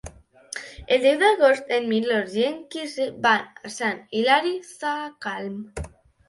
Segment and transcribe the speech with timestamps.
[0.95, 5.63] El deu d'agost en Milos i en Quirze van a Sant Hilari Sacalm.